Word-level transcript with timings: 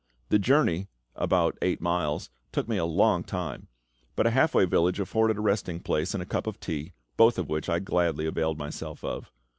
The 0.29 0.39
journey 0.39 0.87
about 1.15 1.59
eight 1.61 1.79
miles 1.79 2.31
took 2.51 2.67
me 2.67 2.77
a 2.77 2.85
long 2.85 3.23
time; 3.23 3.67
but 4.15 4.25
a 4.25 4.31
halfway 4.31 4.65
village 4.65 4.99
afforded 4.99 5.37
a 5.37 5.41
resting 5.41 5.79
place 5.79 6.15
and 6.15 6.23
a 6.23 6.25
cup 6.25 6.47
of 6.47 6.59
tea, 6.59 6.93
both 7.17 7.37
of 7.37 7.49
which 7.49 7.69
I 7.69 7.77
gladly 7.77 8.25
availed 8.25 8.57
myself 8.57 9.03
of. 9.03 9.31